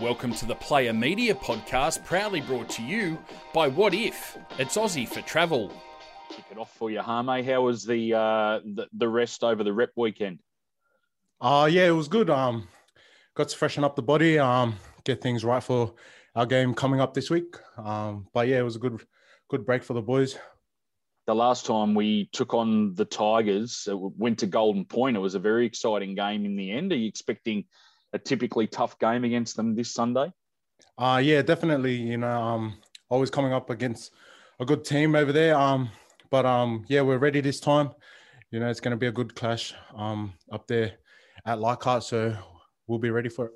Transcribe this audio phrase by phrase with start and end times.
[0.00, 3.16] Welcome to the Player Media Podcast, proudly brought to you
[3.54, 4.38] by Wotif?
[4.58, 5.72] It's Aussie for Travel.
[6.28, 7.42] Kick it off for you, Hame.
[7.42, 10.40] How was the, uh, the the rest over the rep weekend?
[11.40, 12.28] Uh yeah, it was good.
[12.28, 12.68] Um,
[13.34, 14.38] got to freshen up the body.
[14.38, 14.74] Um,
[15.04, 15.94] get things right for
[16.34, 17.56] our game coming up this week.
[17.78, 19.00] Um, but yeah, it was a good
[19.48, 20.36] good break for the boys.
[21.26, 25.16] The last time we took on the Tigers, it went to Golden Point.
[25.16, 26.92] It was a very exciting game in the end.
[26.92, 27.64] Are you expecting
[28.12, 30.32] a typically tough game against them this Sunday?
[30.98, 31.94] Uh yeah, definitely.
[31.94, 32.78] You know, um,
[33.08, 34.12] always coming up against
[34.60, 35.56] a good team over there.
[35.56, 35.90] Um,
[36.30, 37.90] but um, yeah, we're ready this time.
[38.50, 40.94] You know, it's going to be a good clash um up there
[41.44, 42.36] at Leichhardt, so
[42.86, 43.52] we'll be ready for it.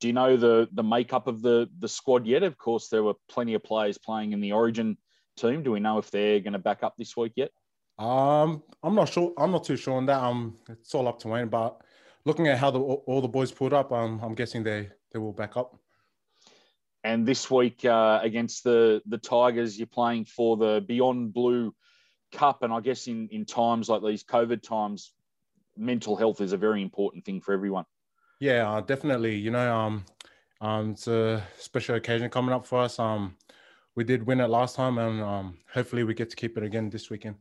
[0.00, 2.42] Do you know the the makeup of the the squad yet?
[2.42, 4.98] Of course, there were plenty of players playing in the Origin
[5.36, 5.62] team.
[5.62, 7.50] Do we know if they're going to back up this week yet?
[7.98, 9.32] Um, I'm not sure.
[9.38, 10.22] I'm not too sure on that.
[10.22, 11.80] Um, it's all up to Wayne, but
[12.24, 15.32] looking at how the, all the boys pulled up, um, I'm guessing they they will
[15.32, 15.78] back up.
[17.02, 21.74] And this week uh, against the the Tigers, you're playing for the Beyond Blue
[22.32, 25.12] Cup, and I guess in in times like these COVID times,
[25.76, 27.84] mental health is a very important thing for everyone.
[28.40, 29.36] Yeah, uh, definitely.
[29.36, 30.04] You know, um,
[30.60, 32.98] um, it's a special occasion coming up for us.
[32.98, 33.36] Um,
[33.94, 36.90] we did win it last time, and um, hopefully we get to keep it again
[36.90, 37.36] this weekend.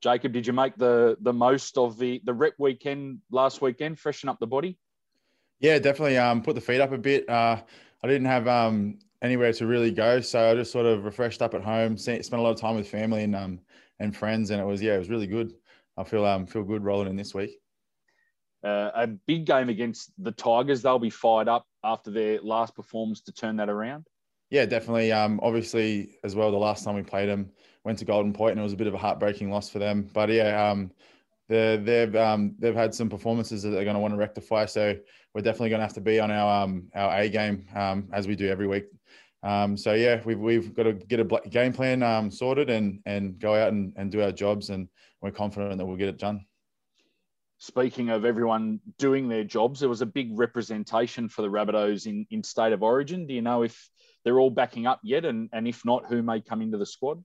[0.00, 3.98] Jacob, did you make the the most of the the rep weekend last weekend?
[3.98, 4.78] Freshen up the body.
[5.60, 6.18] Yeah, definitely.
[6.18, 7.28] Um, put the feet up a bit.
[7.28, 7.60] Uh,
[8.02, 11.54] I didn't have um anywhere to really go, so I just sort of refreshed up
[11.54, 11.96] at home.
[11.96, 13.60] Spent a lot of time with family and um
[13.98, 15.52] and friends, and it was yeah, it was really good.
[15.96, 17.58] I feel um feel good rolling in this week.
[18.62, 20.82] Uh, a big game against the Tigers.
[20.82, 24.06] They'll be fired up after their last performance to turn that around.
[24.50, 25.12] Yeah, definitely.
[25.12, 27.50] Um, obviously, as well, the last time we played them,
[27.84, 30.08] went to Golden Point, and it was a bit of a heartbreaking loss for them.
[30.12, 30.90] But yeah, um,
[31.48, 34.66] they've um, they've had some performances that they're going to want to rectify.
[34.66, 34.96] So
[35.34, 38.26] we're definitely going to have to be on our um, our A game um, as
[38.26, 38.86] we do every week.
[39.42, 43.38] Um, so yeah, we've we've got to get a game plan um, sorted and and
[43.38, 44.88] go out and, and do our jobs, and
[45.20, 46.44] we're confident that we'll get it done.
[47.58, 52.24] Speaking of everyone doing their jobs, there was a big representation for the Rabbitohs in,
[52.30, 53.26] in state of origin.
[53.26, 53.90] Do you know if
[54.24, 55.24] they're all backing up yet?
[55.24, 57.22] And, and if not, who may come into the squad?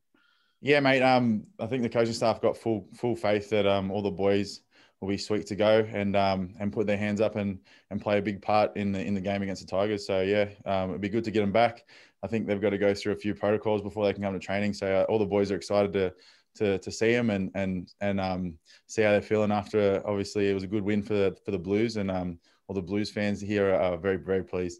[0.62, 1.02] Yeah, mate.
[1.02, 4.62] Um, I think the coaching staff got full full faith that um, all the boys
[5.02, 7.60] will be sweet to go and um, and put their hands up and
[7.92, 10.08] and play a big part in the in the game against the Tigers.
[10.08, 11.84] So yeah, um, it'd be good to get them back.
[12.24, 14.40] I think they've got to go through a few protocols before they can come to
[14.40, 14.72] training.
[14.72, 16.14] So uh, all the boys are excited to
[16.56, 20.02] to to see them and and and um, see how they're feeling after.
[20.06, 22.40] Obviously, it was a good win for the for the Blues, and um,
[22.70, 24.80] all the Blues fans here are, are very very pleased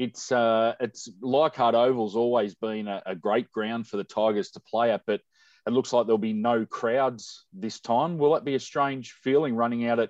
[0.00, 4.60] it's uh, it's Leichhardt Oval's always been a, a, great ground for the Tigers to
[4.60, 5.20] play at, but
[5.66, 8.16] it looks like there'll be no crowds this time.
[8.16, 10.08] Will that be a strange feeling running out at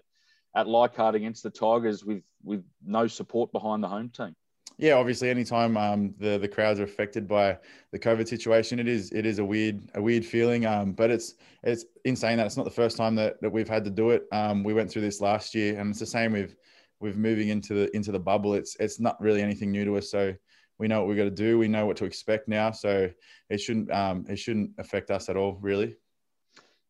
[0.54, 4.36] at Leichhardt against the Tigers with with no support behind the home team?
[4.78, 7.58] Yeah, obviously, anytime um, the the crowds are affected by
[7.90, 10.66] the COVID situation, it is it is a weird a weird feeling.
[10.66, 11.34] Um, but it's
[11.64, 14.10] it's in saying that it's not the first time that, that we've had to do
[14.10, 14.28] it.
[14.30, 16.54] Um, we went through this last year, and it's the same with
[17.00, 20.10] with moving into the into the bubble, it's it's not really anything new to us.
[20.10, 20.34] So
[20.78, 21.58] we know what we got to do.
[21.58, 22.70] We know what to expect now.
[22.70, 23.10] So
[23.48, 25.96] it shouldn't um, it shouldn't affect us at all, really.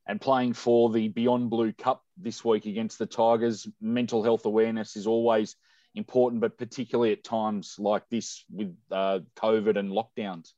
[0.06, 4.97] And playing for the Beyond Blue Cup this week against the Tigers, mental health awareness
[4.97, 5.56] is always
[5.94, 10.53] important, but particularly at times like this with uh, COVID and lockdowns.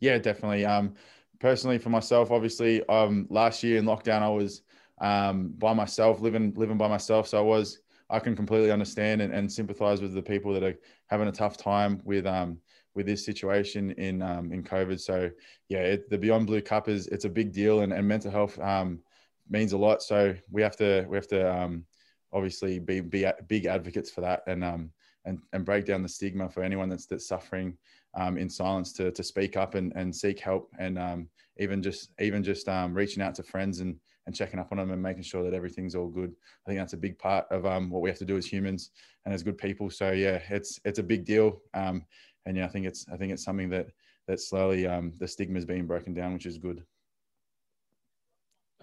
[0.00, 0.64] Yeah, definitely.
[0.64, 0.94] Um,
[1.40, 4.62] personally, for myself, obviously, um, last year in lockdown, I was
[5.00, 7.28] um, by myself, living living by myself.
[7.28, 7.78] So I was
[8.08, 11.56] I can completely understand and, and sympathize with the people that are having a tough
[11.56, 12.58] time with um
[12.96, 14.98] with this situation in um, in COVID.
[14.98, 15.30] So
[15.68, 18.58] yeah, it, the Beyond Blue Cup is it's a big deal, and, and mental health
[18.58, 19.00] um,
[19.48, 20.02] means a lot.
[20.02, 21.84] So we have to we have to um,
[22.32, 24.90] obviously be be big advocates for that, and um,
[25.26, 27.76] and and break down the stigma for anyone that's that's suffering
[28.14, 31.28] um, in silence to to speak up and and seek help, and um,
[31.58, 34.90] even just even just um, reaching out to friends and and checking up on them
[34.90, 36.34] and making sure that everything's all good.
[36.66, 38.90] I think that's a big part of um, what we have to do as humans
[39.24, 39.88] and as good people.
[39.90, 41.60] So yeah, it's it's a big deal.
[41.74, 42.04] Um,
[42.44, 43.88] and yeah, I think it's I think it's something that
[44.26, 46.84] that slowly um, the stigma is being broken down, which is good.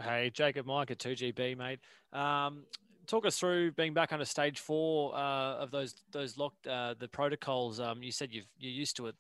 [0.01, 1.79] Hey, Jacob Mike at 2GB, mate.
[2.13, 2.63] Um,
[3.05, 7.07] talk us through being back under stage four uh, of those those locked uh, the
[7.07, 7.79] protocols.
[7.79, 9.15] Um, you said you've you're used to it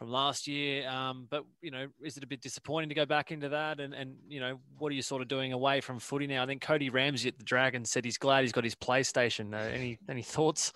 [0.00, 0.88] from last year.
[0.88, 3.80] Um, but you know, is it a bit disappointing to go back into that?
[3.80, 6.42] And and you know, what are you sort of doing away from footy now?
[6.42, 9.54] I think Cody Ramsey at the Dragon said he's glad he's got his PlayStation.
[9.54, 10.72] Uh, any any thoughts?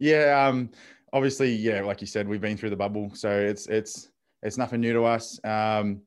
[0.00, 0.70] Yeah, um,
[1.12, 4.10] obviously, yeah, like you said, we've been through the bubble, so it's it's
[4.42, 5.38] it's nothing new to us.
[5.44, 6.02] Um,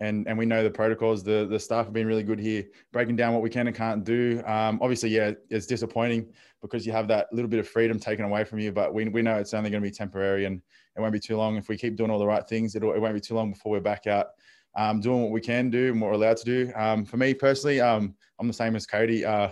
[0.00, 1.22] and and we know the protocols.
[1.22, 4.04] The the staff have been really good here, breaking down what we can and can't
[4.04, 4.42] do.
[4.46, 6.32] Um, obviously, yeah, it's disappointing
[6.62, 9.22] because you have that little bit of freedom taken away from you, but we we
[9.22, 10.60] know it's only going to be temporary and
[10.96, 12.74] it won't be too long if we keep doing all the right things.
[12.74, 14.28] It'll, it won't be too long before we're back out
[14.76, 16.72] um, doing what we can do and what we're allowed to do.
[16.74, 19.24] Um, for me personally, um, I'm the same as Cody.
[19.24, 19.50] Uh,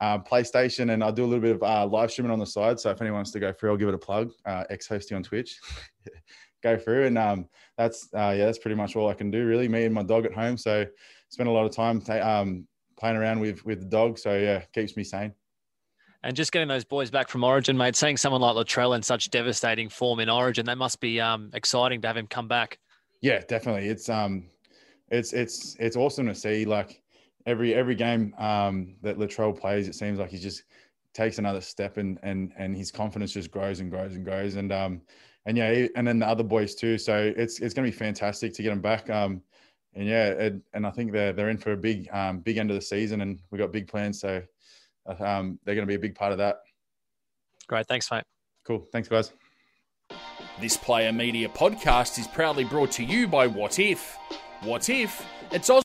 [0.00, 2.80] uh, PlayStation, and I do a little bit of uh, live streaming on the side.
[2.80, 4.32] So if anyone wants to go through, I'll give it a plug.
[4.44, 5.60] Uh, Ex hosty on Twitch,
[6.62, 9.68] go through, and um, that's uh, yeah, that's pretty much all I can do really.
[9.68, 10.86] Me and my dog at home, so
[11.28, 12.66] spend a lot of time um,
[12.98, 14.18] playing around with with the dog.
[14.18, 15.32] So yeah, keeps me sane.
[16.24, 19.28] And just getting those boys back from Origin, mate, seeing someone like Latrell in such
[19.30, 22.78] devastating form in Origin, that must be um, exciting to have him come back.
[23.22, 23.88] Yeah, definitely.
[23.88, 24.44] It's um,
[25.10, 26.64] it's it's it's awesome to see.
[26.64, 27.02] Like
[27.46, 30.62] every every game um, that Latrell plays, it seems like he just
[31.12, 34.56] takes another step and and and his confidence just grows and grows and grows.
[34.56, 35.02] And um,
[35.46, 36.98] and yeah, and then the other boys too.
[36.98, 39.10] So it's it's going to be fantastic to get them back.
[39.10, 39.42] Um,
[39.94, 42.70] and yeah, it, and I think they're they're in for a big um, big end
[42.70, 44.20] of the season, and we've got big plans.
[44.20, 44.42] So
[45.06, 46.58] um, they're going to be a big part of that.
[47.66, 48.24] Great, thanks, mate.
[48.64, 49.32] Cool, thanks, guys.
[50.60, 54.16] This Player Media podcast is proudly brought to you by Wotif.
[54.62, 55.26] What If?
[55.50, 55.80] It's Oz.